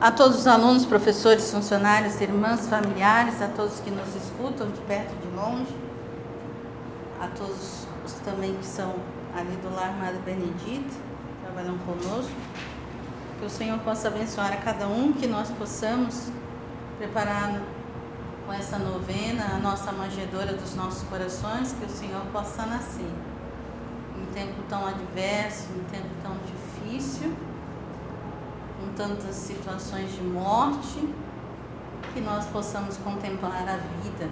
a 0.00 0.12
todos 0.12 0.38
os 0.38 0.46
alunos, 0.46 0.86
professores, 0.86 1.50
funcionários, 1.50 2.20
irmãs, 2.20 2.68
familiares, 2.68 3.42
a 3.42 3.48
todos 3.48 3.80
que 3.80 3.90
nos 3.90 4.14
escutam 4.14 4.70
de 4.70 4.80
perto 4.82 5.12
e 5.12 5.26
de 5.26 5.34
longe, 5.34 5.74
a 7.20 7.26
todos 7.26 7.84
os 8.06 8.12
também 8.24 8.54
que 8.54 8.64
são 8.64 8.94
ali 9.36 9.56
do 9.56 9.74
lar 9.74 9.92
Madre 9.96 10.20
Benedita, 10.24 10.94
trabalham 11.42 11.76
conosco, 11.78 12.30
que 13.40 13.44
o 13.44 13.50
Senhor 13.50 13.78
possa 13.80 14.06
abençoar 14.06 14.52
a 14.52 14.56
cada 14.58 14.86
um, 14.86 15.12
que 15.12 15.26
nós 15.26 15.50
possamos 15.50 16.28
preparar 16.98 17.60
com 18.46 18.52
essa 18.52 18.78
novena 18.78 19.56
a 19.56 19.58
nossa 19.58 19.90
manjedora 19.90 20.52
dos 20.52 20.76
nossos 20.76 21.02
corações, 21.08 21.72
que 21.72 21.84
o 21.84 21.90
Senhor 21.90 22.22
possa 22.32 22.64
nascer. 22.66 23.10
Um 24.16 24.26
tempo 24.32 24.62
tão 24.68 24.86
adverso, 24.86 25.66
um 25.72 25.84
tempo 25.90 26.08
tão 26.22 26.36
difícil 26.46 27.32
com 28.78 28.92
tantas 28.94 29.34
situações 29.34 30.14
de 30.14 30.22
morte, 30.22 31.08
que 32.14 32.20
nós 32.20 32.46
possamos 32.46 32.96
contemplar 32.98 33.68
a 33.68 33.76
vida 34.02 34.28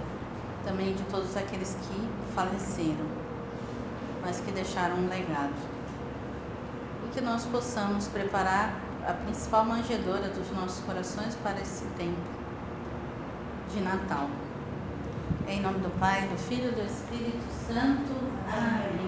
também 0.63 0.93
de 0.93 1.03
todos 1.03 1.35
aqueles 1.37 1.75
que 1.75 2.09
faleceram, 2.33 3.05
mas 4.21 4.39
que 4.39 4.51
deixaram 4.51 4.95
um 4.97 5.07
legado. 5.07 5.53
E 7.05 7.09
que 7.13 7.21
nós 7.21 7.45
possamos 7.45 8.07
preparar 8.07 8.73
a 9.07 9.13
principal 9.13 9.63
manjedoura 9.63 10.27
dos 10.27 10.51
nossos 10.51 10.83
corações 10.83 11.35
para 11.35 11.59
esse 11.61 11.85
tempo 11.97 12.19
de 13.73 13.79
Natal. 13.81 14.29
Em 15.47 15.61
nome 15.61 15.79
do 15.79 15.89
Pai, 15.97 16.27
do 16.27 16.37
Filho 16.37 16.69
e 16.69 16.75
do 16.75 16.81
Espírito 16.81 17.45
Santo. 17.67 18.13
Amém. 18.51 19.06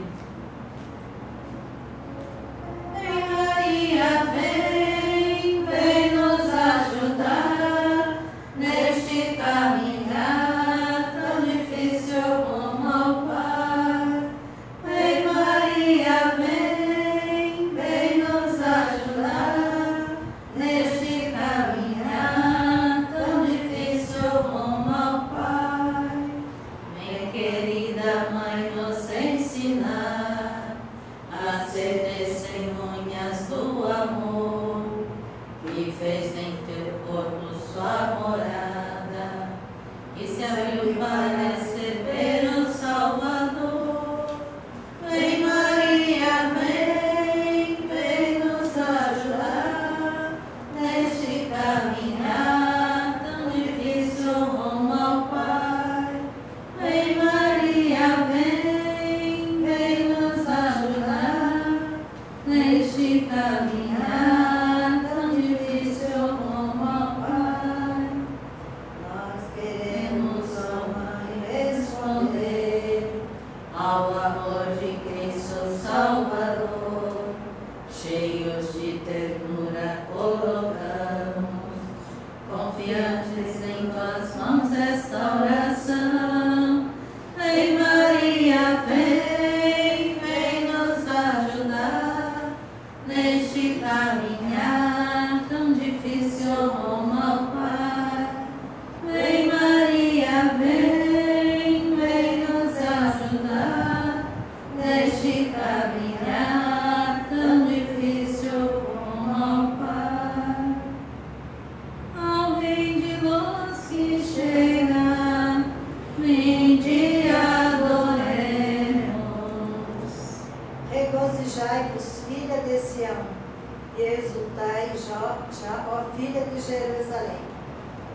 exultai 124.01 124.91
já, 124.95 125.37
já, 125.51 125.85
ó 125.91 126.15
filha 126.15 126.41
de 126.41 126.59
Jerusalém. 126.61 127.41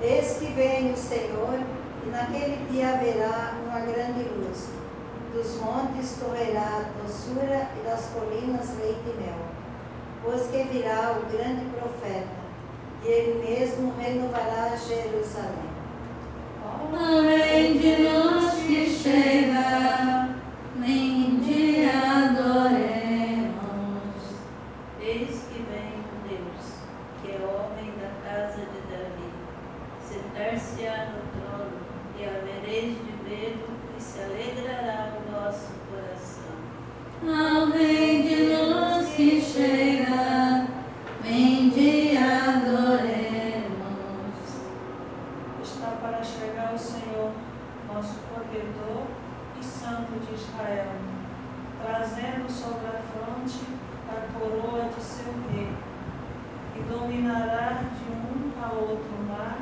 Eis 0.00 0.38
que 0.38 0.46
vem 0.46 0.92
o 0.92 0.96
Senhor, 0.96 1.60
e 2.04 2.10
naquele 2.10 2.56
dia 2.70 2.90
haverá 2.90 3.54
uma 3.64 3.80
grande 3.80 4.24
luz. 4.24 4.68
Dos 5.32 5.56
montes 5.60 6.18
correrá 6.20 6.84
doçura 7.02 7.68
e 7.76 7.88
das 7.88 8.06
colinas 8.06 8.76
leite 8.78 9.00
e 9.06 9.22
mel. 9.22 9.38
Pois 10.22 10.46
que 10.46 10.62
virá 10.64 11.16
o 11.18 11.32
grande 11.32 11.64
profeta, 11.76 12.44
e 13.02 13.08
ele 13.08 13.46
mesmo 13.46 13.92
renovará 13.98 14.76
Jerusalém. 14.76 15.74
Amém 16.92 17.78
de 17.78 18.02
nós. 18.02 18.53
casa 28.34 28.62
de 28.62 28.80
Davi. 28.90 29.30
Sentar-se-á 30.02 31.06
no 31.12 31.22
trono 31.38 31.78
e 32.18 32.24
havereis 32.24 32.96
de 32.98 33.12
vê-lo 33.24 33.68
e 33.96 34.02
se 34.02 34.20
alegrará 34.22 35.12
o 35.16 35.20
vosso 35.30 35.72
coração. 35.88 36.56
Amém 37.22 38.22
de 38.22 38.34
luz 38.56 39.14
que 39.14 39.40
chega, 39.40 40.66
vem 41.22 41.70
de 41.70 42.18
adoremos. 42.18 43.14
Está 45.62 45.90
para 46.02 46.20
chegar 46.24 46.74
o 46.74 46.78
Senhor, 46.78 47.30
nosso 47.86 48.18
protetor 48.32 49.06
e 49.60 49.64
santo 49.64 50.18
de 50.26 50.34
Israel, 50.34 50.90
trazendo 51.80 52.50
sobre 52.50 52.88
a 52.88 53.00
fronte 53.12 53.64
a 54.08 54.26
coroa 54.36 54.88
de 54.88 55.00
seu 55.00 55.32
rei 55.52 55.93
e 56.76 56.82
dominará 56.82 57.80
de 57.96 58.04
um 58.12 58.52
a 58.62 58.72
outro 58.72 59.12
mar, 59.28 59.58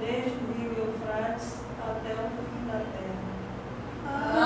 desde 0.00 0.30
o 0.30 0.52
rio 0.58 0.72
Eufrates 0.86 1.60
até 1.80 2.12
o 2.14 2.28
fim 2.30 2.66
da 2.66 2.80
terra. 2.92 3.24
Amém. 4.06 4.43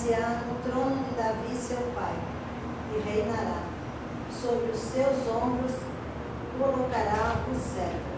se 0.00 0.14
ao 0.14 0.30
no 0.48 0.54
trono 0.62 1.04
de 1.04 1.14
Davi, 1.14 1.54
seu 1.54 1.92
pai, 1.94 2.14
e 2.94 3.00
reinará. 3.06 3.64
Sobre 4.30 4.70
os 4.70 4.78
seus 4.78 5.28
ombros 5.28 5.72
colocará 6.58 7.36
o 7.46 7.54
cetro. 7.54 8.08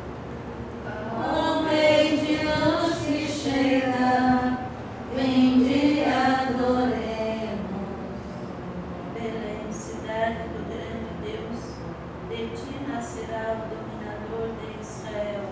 Homem 1.18 2.18
de 2.18 2.36
luz 2.44 2.98
que 3.04 3.26
chega, 3.26 4.58
vem 5.16 5.64
de 5.64 6.04
adoremos. 6.04 6.92
Belém, 9.14 9.72
cidade 9.72 10.44
do 10.54 10.62
grande 10.68 11.10
Deus, 11.24 11.62
de 12.28 12.56
ti 12.56 12.76
nascerá 12.86 13.56
o 13.56 13.62
dominador 13.74 14.54
de 14.60 14.80
Israel, 14.80 15.46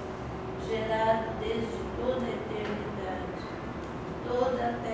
gerado 0.68 1.24
desde 1.40 1.80
toda 1.98 2.24
a 2.24 2.30
eternidade. 2.30 3.00
Toda 4.28 4.64
a 4.64 4.72
terra 4.84 4.89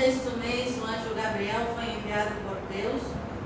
sexto 0.00 0.38
mês, 0.38 0.78
o 0.78 0.84
anjo 0.86 1.14
Gabriel 1.14 1.74
foi 1.74 1.92
enviado 1.92 2.30
por 2.48 2.56
Deus 2.72 3.02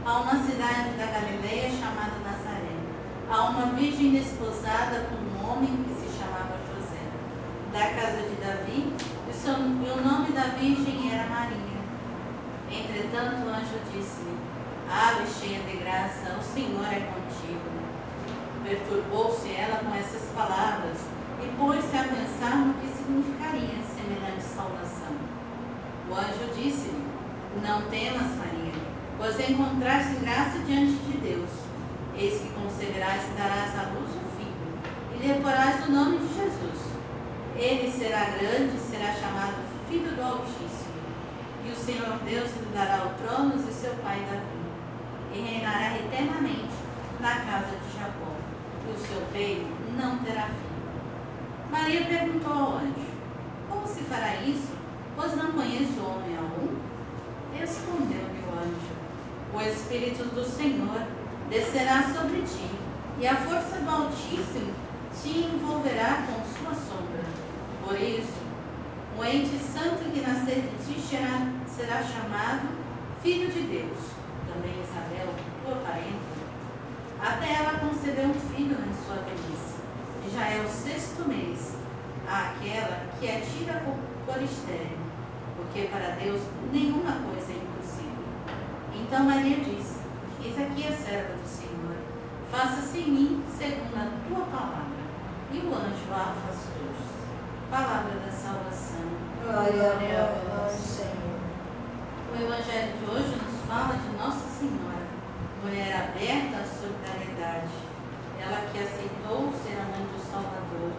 a 0.06 0.20
uma 0.20 0.36
cidade 0.44 0.90
da 0.90 1.06
Galileia 1.06 1.68
chamada 1.70 2.12
Nazaré, 2.22 2.76
a 3.28 3.48
uma 3.48 3.74
virgem 3.74 4.12
desposada 4.12 5.08
com 5.08 5.16
um 5.16 5.50
homem 5.50 5.82
que 5.82 5.94
se 5.94 6.16
chamava 6.16 6.54
José, 6.68 7.02
da 7.72 7.98
casa 7.98 8.28
de 8.28 8.36
Davi, 8.36 8.92
e, 9.28 9.32
seu, 9.32 9.54
e 9.54 9.98
o 9.98 10.08
nome 10.08 10.32
da 10.32 10.54
virgem 10.56 11.10
era 11.12 11.26
Maria. 11.28 11.80
Entretanto, 12.70 13.46
o 13.46 13.48
anjo 13.48 13.80
disse-lhe: 13.90 14.38
Ave 14.88 15.26
cheia 15.26 15.60
de 15.60 15.76
graça, 15.78 16.38
o 16.38 16.54
Senhor 16.54 16.86
é 16.86 17.00
contigo. 17.00 17.64
Perturbou-se 18.62 19.50
ela 19.50 19.78
com 19.78 19.92
essas 19.94 20.22
palavras 20.36 20.98
e 21.44 21.56
pôs-se 21.58 21.96
a 21.96 22.04
pensar 22.04 22.56
no 22.56 22.74
que 22.74 22.88
significaria 22.88 23.76
semelhante 23.84 24.42
saudação. 24.42 25.12
O 26.08 26.14
anjo 26.14 26.54
disse-lhe: 26.56 27.04
Não 27.62 27.82
temas, 27.90 28.34
Maria, 28.36 28.72
pois 29.18 29.38
encontraste 29.38 30.16
graça 30.16 30.58
diante 30.60 30.92
de 30.92 31.18
Deus. 31.18 31.50
Eis 32.16 32.40
que 32.40 32.48
conceberás 32.54 33.24
e 33.24 33.38
darás 33.38 33.78
à 33.78 33.90
luz 33.92 34.10
um 34.10 34.28
filho, 34.38 34.54
e 35.14 35.26
lhe 35.26 35.40
porás 35.42 35.86
o 35.86 35.92
nome 35.92 36.18
de 36.18 36.28
Jesus. 36.28 36.94
Ele 37.56 37.90
será 37.90 38.24
grande 38.24 38.76
e 38.76 38.90
será 38.90 39.12
chamado 39.12 39.56
Filho 39.88 40.14
do 40.14 40.22
Altíssimo. 40.22 40.94
E 41.66 41.70
o 41.70 41.76
Senhor 41.76 42.18
Deus 42.24 42.50
lhe 42.56 42.72
dará 42.74 43.04
o 43.06 43.14
trono 43.22 43.62
de 43.62 43.72
seu 43.72 43.94
pai 43.96 44.20
Davi, 44.20 45.34
e 45.34 45.40
reinará 45.40 45.96
eternamente 45.96 46.74
na 47.20 47.36
casa 47.40 47.76
de 47.76 47.98
Jacó, 47.98 48.34
e 48.86 48.92
o 48.92 48.98
seu 48.98 49.22
reino 49.32 49.68
não 49.96 50.18
terá 50.18 50.46
fim. 50.46 50.73
Maria 51.74 52.04
perguntou 52.04 52.52
ao 52.52 52.76
anjo: 52.76 53.10
Como 53.68 53.84
se 53.84 54.02
fará 54.04 54.36
isso? 54.36 54.74
Pois 55.16 55.36
não 55.36 55.50
conheço 55.50 56.06
homem 56.06 56.38
algum? 56.38 56.76
Respondeu-lhe 57.52 58.44
o 58.46 58.54
anjo: 58.56 58.94
O 59.52 59.60
Espírito 59.60 60.22
do 60.32 60.44
Senhor 60.44 61.02
descerá 61.50 62.04
sobre 62.14 62.42
ti, 62.42 62.70
e 63.18 63.26
a 63.26 63.34
força 63.34 63.80
do 63.80 63.90
Altíssimo 63.90 64.72
te 65.20 65.30
envolverá 65.30 66.24
com 66.28 66.44
sua 66.56 66.74
sombra. 66.74 67.24
Por 67.84 68.00
isso, 68.00 68.38
o 69.18 69.24
ente 69.24 69.58
santo 69.58 70.12
que 70.12 70.20
nascer 70.20 70.62
de 70.62 70.94
ti 70.94 71.00
será, 71.00 71.50
será 71.66 72.04
chamado 72.04 72.68
Filho 73.20 73.50
de 73.50 73.62
Deus. 73.62 73.98
Também 74.46 74.80
Isabel, 74.80 75.34
tua 75.64 75.74
parenta, 75.78 76.34
até 77.20 77.54
ela 77.54 77.80
concebeu 77.80 78.26
um 78.26 78.34
filho 78.34 78.76
em 78.78 79.04
sua 79.04 79.16
velhice 79.16 79.83
já 80.32 80.48
é 80.48 80.60
o 80.60 80.68
sexto 80.68 81.28
mês 81.28 81.76
àquela 82.26 83.06
que 83.18 83.26
é 83.26 83.40
tida 83.40 83.82
por 84.26 84.42
estéreo, 84.42 84.98
porque 85.56 85.88
para 85.88 86.16
Deus 86.16 86.40
nenhuma 86.72 87.12
coisa 87.12 87.52
é 87.52 87.56
impossível. 87.56 88.24
Então 88.94 89.24
Maria 89.24 89.58
disse: 89.58 90.00
Eis 90.42 90.58
aqui 90.58 90.86
a 90.86 90.92
serva 90.92 91.34
do 91.34 91.46
Senhor, 91.46 91.96
faça-se 92.50 92.98
em 92.98 93.10
mim 93.10 93.44
segundo 93.58 93.96
a 93.96 94.10
tua 94.28 94.46
palavra. 94.46 95.04
E 95.52 95.58
o 95.58 95.74
anjo 95.74 96.12
a 96.12 96.32
afastou-se. 96.32 97.14
Palavra 97.70 98.18
da 98.18 98.32
salvação. 98.32 99.04
Glória 99.42 99.90
a 99.90 100.66
vós, 100.66 100.72
Senhor. 100.72 101.40
O 102.32 102.42
Evangelho 102.42 102.98
de 102.98 103.04
hoje 103.10 103.36
nos 103.36 103.60
fala 103.68 103.94
de 103.94 104.16
Nossa 104.16 104.48
Senhora, 104.48 105.06
mulher 105.62 105.94
aberta 105.94 106.56
à 106.56 106.64
solidariedade 106.64 107.94
ela 108.44 108.60
que 108.70 108.78
aceitou 108.78 109.48
ser 109.56 109.80
a 109.80 109.88
mãe 109.88 110.04
do 110.04 110.20
Salvador, 110.20 110.92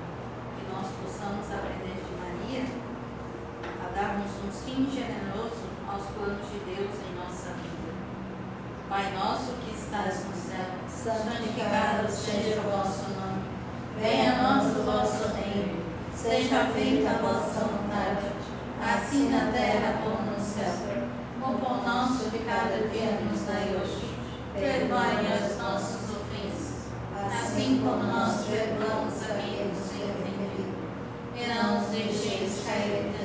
que 0.57 0.65
nós 0.73 0.87
possamos 0.97 1.45
aprender 1.53 2.01
de 2.01 2.13
Maria 2.17 2.65
a 3.61 3.99
sim 4.75 4.89
generoso 4.93 5.63
aos 5.87 6.03
planos 6.07 6.51
de 6.51 6.59
Deus 6.65 6.91
em 6.99 7.15
nossa 7.15 7.53
vida. 7.53 7.93
Pai 8.89 9.13
nosso 9.13 9.53
que 9.63 9.73
estás 9.73 10.25
no 10.25 10.35
céu, 10.35 10.65
santificado 10.85 12.11
seja 12.11 12.59
o 12.59 12.63
vosso 12.63 13.09
nome. 13.11 13.43
Venha 13.97 14.33
a 14.33 14.43
nós 14.43 14.77
o 14.77 14.83
vosso 14.83 15.33
reino. 15.35 15.85
Seja 16.13 16.65
feita 16.73 17.09
a 17.09 17.17
vossa 17.19 17.65
vontade, 17.65 18.27
assim 18.81 19.29
na 19.29 19.51
terra 19.51 20.01
como 20.03 20.31
no 20.31 20.39
céu. 20.39 20.73
O 21.41 21.59
pão 21.59 21.83
nosso 21.83 22.29
de 22.29 22.39
cada 22.39 22.87
dia 22.89 23.19
nos 23.21 23.41
dai 23.43 23.79
hoje. 23.79 24.13
Perdoe 24.53 25.47
os 25.47 25.57
nossos 25.57 26.05
assim 27.27 27.81
como 27.83 28.03
nós 28.03 28.45
perdoamos 28.45 29.23
a 29.23 29.35
quem 29.35 29.67
nos 29.67 29.89
tem 29.89 30.09
ofendido. 30.11 30.75
E 31.35 31.47
não 31.47 31.79
nos 31.79 31.89
deixeis 31.89 32.63
cair 32.65 33.05
em 33.05 33.24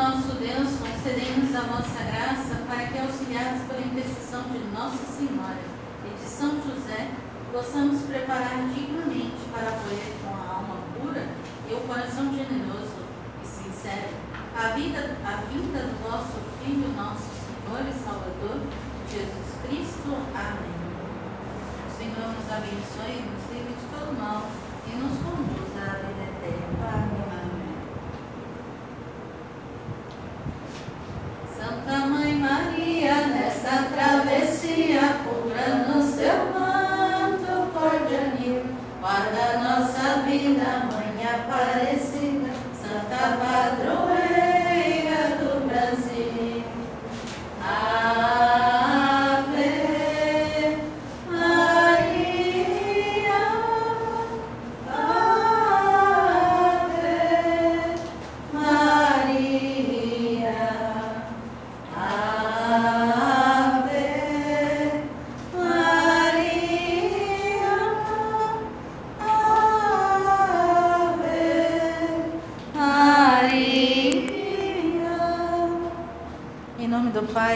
nosso 0.11 0.35
Deus, 0.35 0.67
concedemos 0.75 1.55
a 1.55 1.61
vossa 1.71 2.03
graça 2.03 2.67
para 2.67 2.83
que, 2.87 2.99
auxiliados 2.99 3.63
pela 3.63 3.79
intercessão 3.79 4.43
de 4.51 4.59
Nossa 4.75 5.05
Senhora 5.07 5.63
e 6.03 6.09
de 6.19 6.27
São 6.27 6.51
José, 6.67 7.11
possamos 7.53 8.01
preparar 8.03 8.59
dignamente 8.75 9.39
para 9.53 9.69
acolher 9.69 10.11
com 10.19 10.35
a 10.35 10.55
alma 10.55 10.75
pura 10.99 11.23
e 11.69 11.73
o 11.73 11.79
coração 11.87 12.27
generoso 12.27 13.07
e 13.41 13.47
sincero 13.47 14.11
a, 14.51 14.75
vida, 14.75 15.15
a 15.23 15.47
vinda 15.47 15.79
do 15.79 15.95
vosso 16.03 16.43
Filho, 16.59 16.91
nosso 16.91 17.31
Senhor 17.47 17.87
e 17.87 17.93
Salvador, 18.03 18.59
Jesus 19.07 19.47
Cristo. 19.63 20.11
Amém. 20.35 20.75
Senhor 21.95 22.27
nos 22.35 22.51
abençoe, 22.51 23.31
nos 23.31 23.47
livre 23.47 23.75
de 23.79 23.87
todo 23.95 24.11
mal 24.19 24.43
e 24.91 24.95
nos 24.97 25.15
conduza 25.23 25.79
à 25.79 26.03
vida 26.03 26.30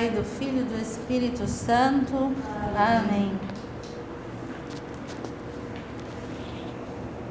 Pai, 0.06 0.10
do 0.12 0.24
Filho 0.24 0.62
e 0.62 0.64
do 0.64 0.80
Espírito 0.80 1.48
Santo. 1.48 2.16
Amém. 2.76 3.32
Amém. 3.32 3.45